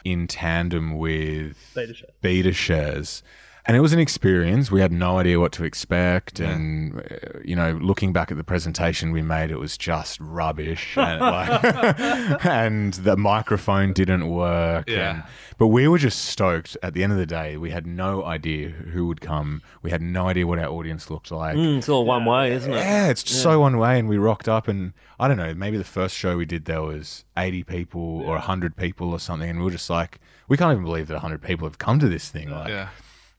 [0.05, 2.03] in tandem with BetaShares.
[2.21, 3.23] beta shares.
[3.69, 4.71] And it was an experience.
[4.71, 6.41] We had no idea what to expect.
[6.41, 10.97] And, uh, you know, looking back at the presentation we made, it was just rubbish.
[10.97, 11.21] And,
[12.41, 14.89] like, and the microphone didn't work.
[14.89, 15.11] Yeah.
[15.17, 15.23] And,
[15.59, 16.79] but we were just stoked.
[16.83, 19.61] At the end of the day, we had no idea who would come.
[19.83, 21.55] We had no idea what our audience looked like.
[21.55, 22.77] Mm, it's all one way, isn't it?
[22.77, 23.99] Yeah, it's so one way.
[23.99, 26.81] And we rocked up, and I don't know, maybe the first show we did there
[26.81, 29.51] was 80 people or 100 people or something.
[29.51, 32.09] And we were just like, we can't even believe that 100 people have come to
[32.09, 32.51] this thing.
[32.51, 32.89] Like, Yeah.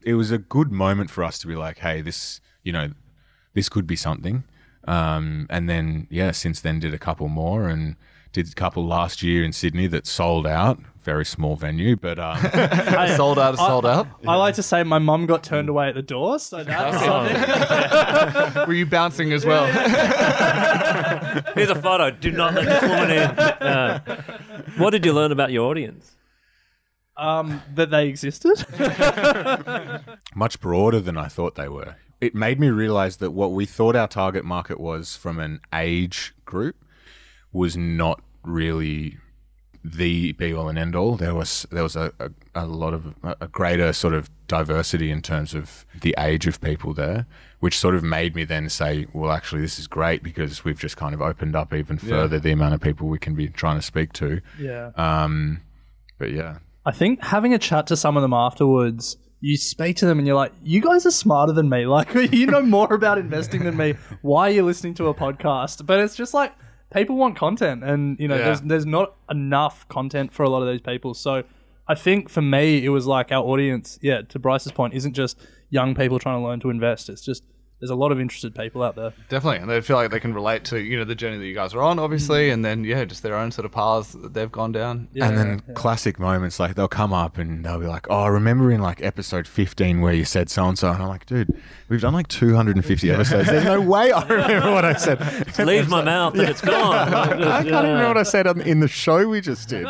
[0.04, 2.92] It was a good moment for us to be like, hey, this, you know,
[3.54, 4.44] this could be something.
[4.88, 7.96] Um, and then, yeah, since then did a couple more and
[8.32, 10.80] did a couple last year in Sydney that sold out.
[11.02, 12.38] Very small venue, but um,
[13.16, 14.08] sold out is sold out.
[14.28, 18.68] I like to say my mum got turned away at the door, so that's something.
[18.68, 19.66] Were you bouncing as well?
[21.56, 22.12] Here's a photo.
[22.12, 23.22] Do not let this woman in.
[23.22, 24.00] Uh,
[24.78, 26.16] what did you learn about your audience?
[27.20, 28.66] Um, that they existed.
[30.36, 31.96] much broader than I thought they were.
[32.22, 36.34] It made me realize that what we thought our target market was from an age
[36.46, 36.76] group
[37.52, 39.18] was not really
[39.84, 41.16] the be all and end all.
[41.16, 45.12] There was there was a, a, a lot of a a greater sort of diversity
[45.12, 47.26] in terms of the age of people there,
[47.60, 50.98] which sort of made me then say, well, actually, this is great because we've just
[50.98, 53.82] kind of opened up even further the amount of people we can be trying to
[53.82, 54.42] speak to.
[54.60, 54.92] yeah.
[54.96, 55.62] Um,
[56.18, 60.06] but yeah, I think having a chat to some of them afterwards, you speak to
[60.06, 61.86] them and you're like, you guys are smarter than me.
[61.98, 63.96] Like, you know more about investing than me.
[64.22, 65.86] Why are you listening to a podcast?
[65.86, 66.54] But it's just like,
[66.94, 68.46] people want content and, you know, Yeah.
[68.46, 71.14] there's, there's not enough content for a lot of these people.
[71.14, 71.44] So
[71.88, 75.40] I think for me, it was like our audience, yeah, to Bryce's point, isn't just
[75.70, 77.10] young people trying to learn to invest.
[77.10, 77.44] It's just,
[77.80, 79.14] there's a lot of interested people out there.
[79.30, 81.56] Definitely, and they feel like they can relate to you know the journey that you
[81.56, 82.54] guys are on, obviously, mm.
[82.54, 85.08] and then yeah, just their own sort of paths that they've gone down.
[85.16, 88.72] and then classic moments like they'll come up and they'll be like, "Oh, I remember
[88.72, 92.02] in like episode 15 where you said so and so?" And I'm like, "Dude, we've
[92.02, 93.48] done like 250 episodes.
[93.48, 95.20] There's no way I remember what I said.
[95.60, 96.96] Leave my mouth and it's gone.
[97.14, 99.88] I can't even remember what I said in the show we just did."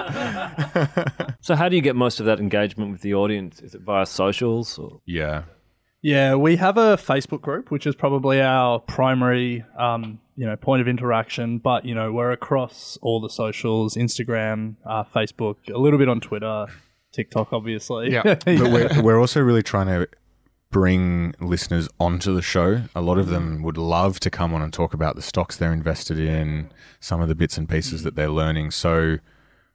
[1.41, 3.61] So, how do you get most of that engagement with the audience?
[3.61, 4.77] Is it via socials?
[4.77, 4.99] Or?
[5.05, 5.43] Yeah,
[6.01, 10.81] Yeah, we have a Facebook group, which is probably our primary, um, you know, point
[10.81, 11.57] of interaction.
[11.57, 16.21] But you know, we're across all the socials: Instagram, uh, Facebook, a little bit on
[16.21, 16.67] Twitter,
[17.11, 18.11] TikTok, obviously.
[18.11, 18.21] Yeah.
[18.35, 20.07] but we're, we're also really trying to
[20.71, 22.83] bring listeners onto the show.
[22.95, 25.73] A lot of them would love to come on and talk about the stocks they're
[25.73, 28.71] invested in, some of the bits and pieces that they're learning.
[28.71, 29.17] So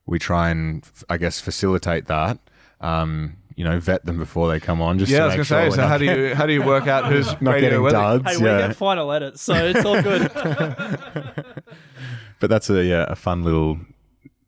[0.06, 2.38] we try and, I guess, facilitate that.
[2.80, 4.98] Um, you know, vet them before they come on.
[4.98, 5.68] Just Yeah, to I was gonna sure say.
[5.68, 7.82] we're So not, how do you how do you work out who's not radio getting
[7.82, 7.94] worthy?
[7.94, 8.30] duds?
[8.30, 8.66] Hey, we yeah.
[8.68, 10.30] get final edits, so it's all good.
[12.40, 13.78] but that's a yeah, a fun little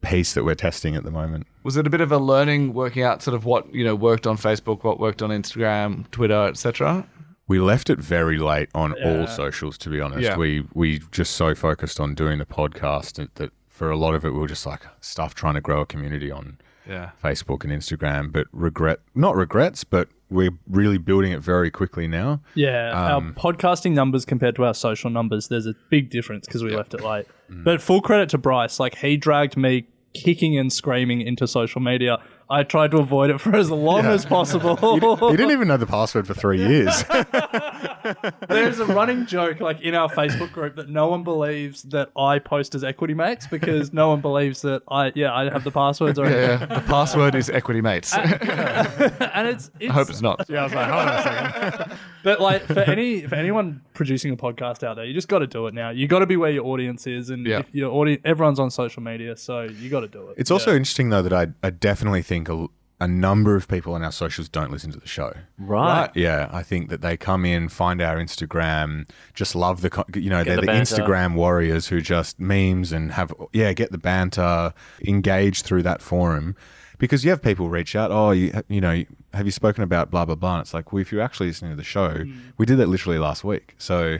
[0.02, 1.46] piece that we're testing at the moment.
[1.62, 4.26] Was it a bit of a learning, working out sort of what you know worked
[4.26, 7.06] on Facebook, what worked on Instagram, Twitter, etc.?
[7.48, 9.20] we left it very late on Yeah.
[9.20, 9.78] all socials.
[9.78, 10.36] To be honest, Yeah.
[10.36, 14.24] we we just so focused on doing the podcast that, that for a lot of
[14.24, 17.10] it we were just like stuff trying to grow a community on Yeah.
[17.22, 18.32] Facebook and Instagram.
[18.32, 22.40] But regret, not regrets, but we're really building it very quickly now.
[22.54, 26.64] Yeah, our Um, podcasting numbers compared to our social numbers, there's a big difference because
[26.64, 27.26] we left it late.
[27.50, 27.64] Mm.
[27.64, 32.18] But full credit to Bryce, like he dragged me kicking and screaming into social media.
[32.48, 34.78] I tried to avoid it for as long as possible.
[34.94, 37.02] You didn't even know the password for three years.
[38.48, 42.38] There's a running joke like in our Facebook group that no one believes that I
[42.38, 46.18] post as equity mates because no one believes that I yeah I have the passwords
[46.18, 46.56] or Yeah.
[46.66, 48.12] the password is equity mates.
[48.14, 48.20] I
[49.34, 50.44] and it's, it's hope it's not.
[50.48, 51.98] yeah, I was like, hold on a second.
[52.26, 55.46] But like for any for anyone producing a podcast out there, you just got to
[55.46, 55.90] do it now.
[55.90, 57.60] You got to be where your audience is, and Yeah.
[57.60, 60.34] if your audience, everyone's on social media, so you got to do it.
[60.36, 62.66] It's also interesting though that I I definitely think a,
[63.00, 65.32] a number of people on our socials don't listen to the show.
[65.58, 66.10] Right.
[66.14, 70.44] Yeah, I think that they come in, find our Instagram, just love the, you know,
[70.44, 70.72] they're the the.
[70.72, 74.72] Instagram warriors who just memes and have, yeah, get the banter,
[75.06, 76.56] engage through that forum.
[76.98, 80.24] Because you have people reach out, oh, you, you know, have you spoken about blah,
[80.24, 80.54] blah, blah?
[80.54, 82.32] And it's like, well, if you're actually listening to the show, hmm.
[82.56, 83.74] we did that literally last week.
[83.76, 84.18] So,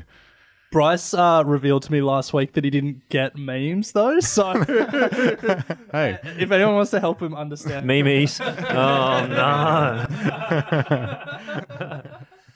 [0.73, 4.21] Bryce uh, revealed to me last week that he didn't get memes though.
[4.21, 4.53] So
[5.93, 8.41] hey, if anyone wants to help him understand, Memes.
[8.41, 10.07] oh no.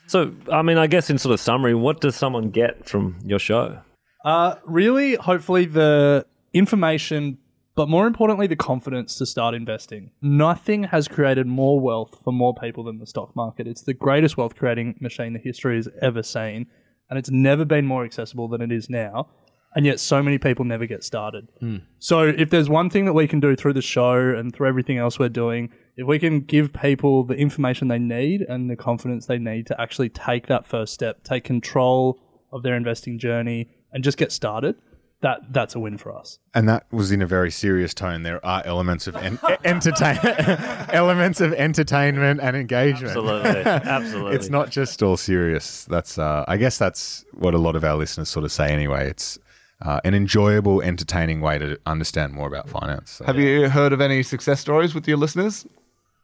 [0.07, 3.39] so, I mean, I guess in sort of summary, what does someone get from your
[3.39, 3.79] show?
[4.23, 7.37] Uh, really, hopefully, the information,
[7.75, 10.11] but more importantly, the confidence to start investing.
[10.21, 13.67] Nothing has created more wealth for more people than the stock market.
[13.67, 16.67] It's the greatest wealth creating machine the history has ever seen,
[17.11, 19.27] and it's never been more accessible than it is now.
[19.75, 21.47] And yet, so many people never get started.
[21.59, 21.77] Hmm.
[21.99, 24.97] So, if there's one thing that we can do through the show and through everything
[24.97, 29.27] else we're doing, if we can give people the information they need and the confidence
[29.27, 32.19] they need to actually take that first step, take control
[32.51, 34.75] of their investing journey, and just get started,
[35.21, 36.39] that that's a win for us.
[36.53, 38.23] and that was in a very serious tone.
[38.23, 40.17] There are elements of en- entertain,
[40.91, 43.15] elements of entertainment and engagement.
[43.15, 43.61] Absolutely.
[43.65, 44.35] Absolutely.
[44.35, 45.85] it's not just all serious.
[45.85, 49.09] That's uh, I guess that's what a lot of our listeners sort of say anyway.
[49.09, 49.37] It's
[49.81, 53.11] uh, an enjoyable, entertaining way to understand more about finance.
[53.11, 55.65] So, Have you heard of any success stories with your listeners?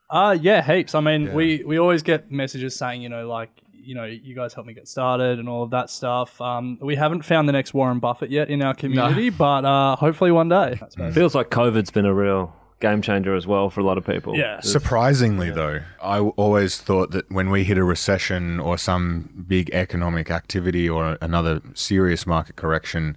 [0.10, 0.96] Uh yeah, heaps.
[0.96, 3.50] I mean, we we always get messages saying, you know, like,
[3.88, 6.40] you know, you guys help me get started and all of that stuff.
[6.42, 10.32] Um, we haven't found the next Warren Buffett yet in our community, but uh, hopefully
[10.32, 10.80] one day.
[11.14, 14.36] feels like COVID's been a real game changer as well for a lot of people.
[14.36, 14.60] Yeah.
[14.60, 20.30] Surprisingly, though, I always thought that when we hit a recession or some big economic
[20.30, 23.16] activity or another serious market correction,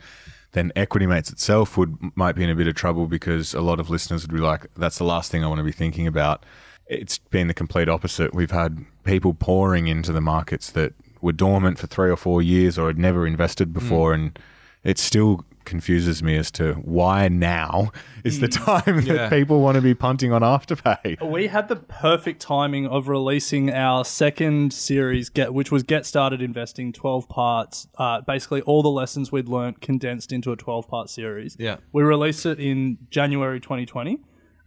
[0.53, 3.81] then Equity Mates itself would might be in a bit of trouble because a lot
[3.81, 6.45] of listeners would be like, "That's the last thing I want to be thinking about."
[6.91, 8.35] It's been the complete opposite.
[8.35, 12.77] We've had people pouring into the markets that were dormant for three or four years
[12.79, 14.37] or had never invested before, and
[14.83, 17.93] it still confuses me as to why now
[18.25, 19.29] is the time that Yeah.
[19.29, 21.21] people want to be punting on Afterpay.
[21.31, 26.43] We had the perfect timing of releasing our second series, get which was Get Started
[26.43, 27.87] Investing, twelve parts.
[27.99, 31.57] Uh, basically, all the lessons we'd learnt condensed into a twelve-part series.
[31.59, 31.77] Yeah.
[31.93, 34.19] we released it in January 2020,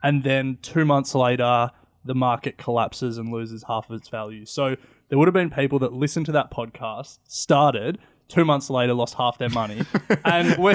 [0.01, 1.71] and then two months later,
[2.05, 4.45] the market collapses and loses half of its value.
[4.45, 4.75] So
[5.09, 7.99] there would have been people that listened to that podcast, started.
[8.29, 9.81] Two months later, lost half their money,
[10.25, 10.73] and we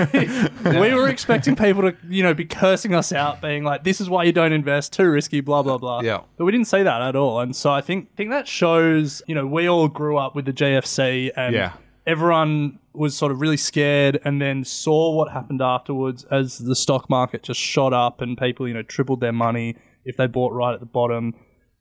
[0.65, 4.09] we were expecting people to, you know, be cursing us out, being like, "This is
[4.09, 6.03] why you don't invest, too risky," blah blah blah.
[6.03, 6.21] Yeah.
[6.37, 9.35] but we didn't say that at all, and so I think think that shows, you
[9.35, 11.73] know, we all grew up with the GFC and Yeah.
[12.07, 17.09] everyone was sort of really scared, and then saw what happened afterwards as the stock
[17.09, 20.75] market just shot up, and people, you know, tripled their money if they bought right
[20.75, 21.35] at the bottom,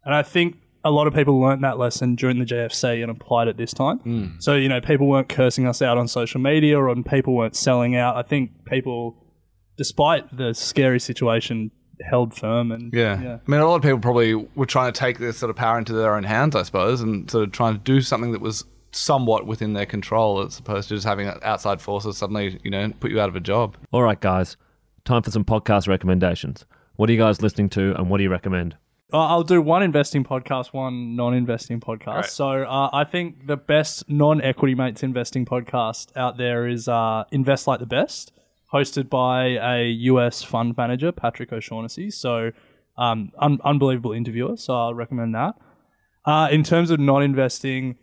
[0.05, 0.57] and I think.
[0.83, 3.97] A lot of people learned that lesson during the GFC and applied it this time.
[3.97, 4.25] Hmm.
[4.39, 7.97] So, you know, people weren't cursing us out on social media or people weren't selling
[7.97, 8.15] out.
[8.15, 9.21] I think people,
[9.75, 11.71] despite the scary situation,
[12.09, 13.39] held firm and Yeah.
[13.45, 15.77] I mean, a lot of people probably were trying to take this sort of power
[15.77, 18.63] into their own hands, I suppose, and sort of trying to do something that was
[18.91, 23.11] somewhat within their control as opposed to just having outside forces suddenly, you know, put
[23.11, 23.75] you out of a job.
[23.91, 24.55] All right, guys.
[25.03, 26.65] Time for some podcast recommendations.
[26.97, 28.75] What are you guys listening to and what do you recommend?
[29.13, 32.29] Uh, I'll do one investing podcast, one non-investing podcast.
[32.29, 37.67] So uh, I think the best non-equity mates investing podcast out there is uh, Invest
[37.67, 38.33] Like the Best,
[38.73, 42.09] hosted by a US fund manager, Patrick O'Shaughnessy.
[42.09, 42.51] So
[42.97, 44.57] um, un- unbelievable interviewer.
[44.57, 45.55] So I'll recommend that.
[46.25, 47.95] Uh, in terms of non-investing,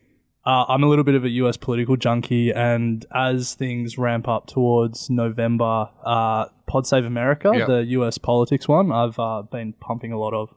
[0.46, 4.46] uh, I'm a little bit of a US political junkie, and as things ramp up
[4.46, 7.66] towards November, uh, Pod Save America, Yeah.
[7.66, 10.50] the US politics one, I've uh, been pumping a lot of.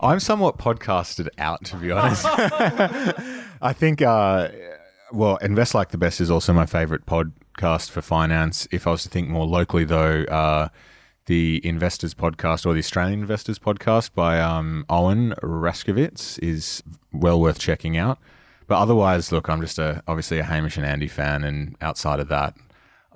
[0.00, 2.24] I'm somewhat podcasted out, to be honest.
[3.62, 4.48] I think uh,
[5.12, 8.66] Well, Invest Like the Best is also my favorite podcast for finance.
[8.70, 10.68] If I was to think more locally, though, uh,
[11.26, 16.82] the Investors Podcast or the Australian Investors Podcast by um, Owen Raskovitz is
[17.12, 18.18] well worth checking out.
[18.68, 22.28] But otherwise, look, I'm just a obviously a Hamish and Andy fan, and outside of
[22.28, 22.54] that,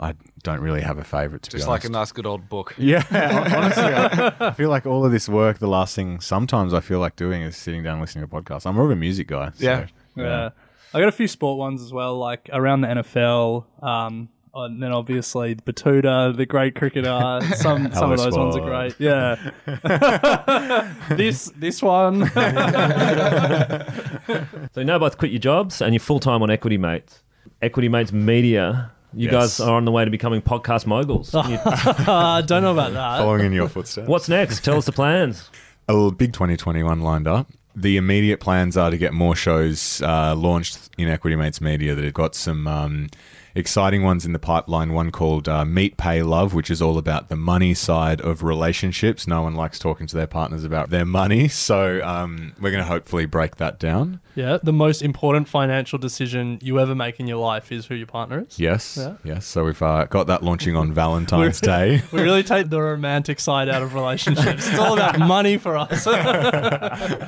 [0.01, 1.43] I don't really have a favorite.
[1.43, 2.75] To Just be like a nice good old book.
[2.79, 6.81] Yeah, honestly, I, I feel like all of this work, the last thing sometimes I
[6.81, 8.67] feel like doing is sitting down listening to podcasts.
[8.67, 9.51] I'm more of a music guy.
[9.55, 9.87] so, Yeah.
[10.17, 10.51] Yeah.
[10.95, 13.65] I got a few sport ones as well, like around the NFL.
[13.83, 17.41] Um, and then obviously Batuta, the great cricketer.
[17.57, 18.95] Some some of Hello, those ones are great.
[18.99, 19.37] Yeah.
[21.17, 22.31] this this one.
[24.75, 27.23] So you know both quit your jobs and you're full time on Equity Mates.
[27.61, 28.91] Equity Mates Media.
[29.13, 29.59] You Yes.
[29.59, 31.35] guys are on the way to becoming podcast moguls.
[31.35, 33.19] I don't know about that.
[33.19, 34.09] Following in your footsteps.
[34.09, 34.65] what's next?
[34.65, 35.51] Tell us the plans.
[35.89, 37.49] a little big 2021 lined up.
[37.77, 41.95] The immediate plans are to get more shows uh, launched in Equity Mates Media.
[41.95, 43.09] That have got some um,
[43.55, 44.93] exciting ones in the pipeline.
[44.93, 49.27] One called uh, Meet, Pay, Love, which is all about the money side of relationships.
[49.27, 52.89] No one likes talking to their partners about their money, so um, we're going to
[52.89, 54.21] hopefully break that down.
[54.35, 58.07] Yeah, the most important financial decision you ever make in your life is who your
[58.07, 58.59] partner is.
[58.59, 59.17] Yes, Yeah.
[59.25, 59.45] yes.
[59.45, 62.03] So we've uh, got that launching on Valentine's Day.
[62.13, 64.67] We really take the romantic side out of relationships.
[64.69, 66.07] It's all about money for us.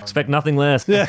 [0.01, 0.89] Expect nothing less.
[0.89, 1.07] Yeah.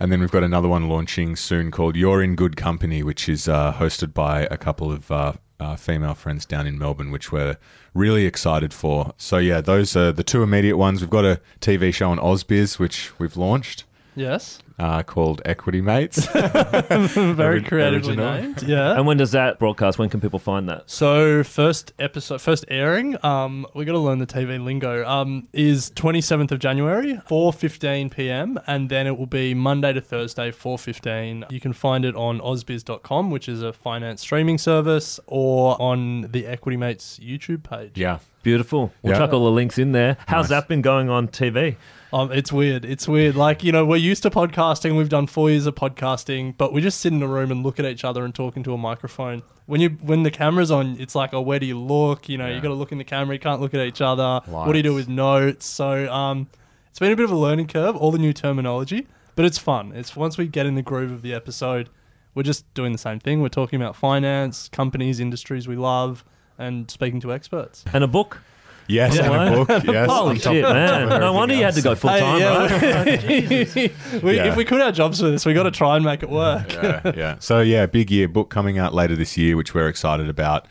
[0.00, 3.48] And then we've got another one launching soon called You're in Good Company, which is
[3.48, 7.56] uh, hosted by a couple of uh, uh, female friends down in Melbourne, which we're
[7.94, 9.12] really excited for.
[9.16, 11.00] So, yeah, those are the two immediate ones.
[11.00, 13.84] We've got a TV show on Ausbiz, which we've launched
[14.18, 14.58] yes.
[14.78, 16.26] uh, called Equity Mates.
[16.32, 18.34] Very Ori- creatively original.
[18.34, 18.62] named.
[18.68, 18.96] Yeah.
[18.96, 19.98] And when does that broadcast?
[19.98, 20.90] When can people find that?
[20.90, 23.16] So first episode, first airing.
[23.24, 25.06] Um, we got to learn the TV lingo.
[25.08, 28.58] Um, is twenty seventh of January, four fifteen p.m.
[28.66, 31.44] and then it will be Monday to Thursday, four fifteen.
[31.50, 36.46] You can find it on Ausbiz.com, which is a finance streaming service, or on the
[36.46, 37.92] Equity Mates YouTube page.
[37.96, 38.18] yeah.
[38.44, 38.92] Beautiful.
[39.02, 39.18] We'll Yeah.
[39.18, 40.16] chuck all the links in there.
[40.26, 40.50] How's Nice.
[40.62, 41.76] that been going on TV?
[42.12, 42.84] Um, it's weird.
[42.84, 43.36] It's weird.
[43.36, 44.96] Like, you know, we're used to podcasting.
[44.96, 47.78] We've done four years of podcasting, but we just sit in a room and look
[47.78, 49.42] at each other and talk into a microphone.
[49.66, 52.28] When you when the camera's on, it's like, oh, where do you look?
[52.28, 53.34] You know, you got to look in the camera.
[53.34, 54.40] You can't look at each other.
[54.66, 55.66] What do you do with notes?
[55.66, 56.48] So, um,
[56.88, 57.94] it's been a bit of a learning curve.
[57.94, 59.06] All the new terminology,
[59.36, 59.92] but it's fun.
[59.92, 61.90] It's once we get in the groove of the episode,
[62.34, 63.42] we're just doing the same thing.
[63.42, 66.24] We're talking about finance, companies, industries we love,
[66.56, 67.84] and speaking to experts.
[67.92, 68.40] And a book?
[68.88, 69.84] Yes, and a book.
[69.84, 70.10] Yes.
[70.10, 71.08] Holy on shit, on man.
[71.20, 74.22] No wonder you had to go full time, Hey, right?
[74.22, 74.44] we, Yeah.
[74.46, 76.72] If we quit our jobs for this, we got to try and make it work.
[76.72, 77.36] yeah, yeah.
[77.38, 80.66] So yeah, big year book coming out later this year, which we're excited about.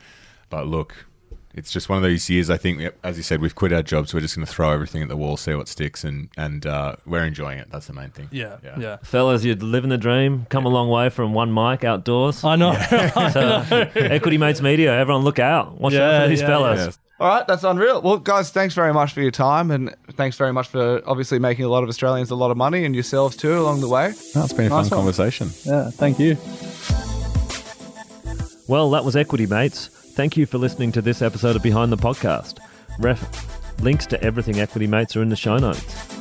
[0.50, 1.06] But look,
[1.54, 2.50] it's just one of those years.
[2.50, 4.14] I think, as you said, we've quit our jobs.
[4.14, 6.96] We're just going to throw everything at the wall, see what sticks, and and uh,
[7.06, 7.68] we're enjoying it.
[7.70, 8.28] That's the main thing.
[8.32, 8.78] Yeah, Yeah.
[8.78, 8.96] yeah.
[9.02, 10.46] Fellas, you're living the dream.
[10.50, 12.42] Come a long way from one mic outdoors.
[12.44, 12.72] I know.
[13.32, 15.80] So, Equity Mates Media, everyone look out.
[15.80, 16.78] Watch out Yeah, for these yeah, fellas.
[16.86, 16.98] Yes.
[17.20, 18.00] All right, that's unreal.
[18.00, 21.64] Well, guys, thanks very much for your time, and thanks very much for obviously making
[21.64, 24.12] a lot of Australians a lot of money and yourselves too along the way.
[24.36, 24.90] No, it's been a fun one.
[24.90, 25.50] conversation.
[25.64, 26.36] yeah, thank you.
[28.68, 29.88] Well, that was Equity Mates.
[29.88, 32.58] Thank you for listening to this episode of Behind the Podcast.
[32.98, 36.17] Ref- links to everything Equity Mates are in the show notes.